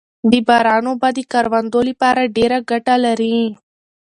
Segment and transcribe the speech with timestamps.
[0.31, 3.37] د باران اوبه د کروندو لپاره ډېره ګټه لري